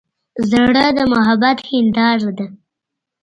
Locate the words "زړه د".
0.51-0.99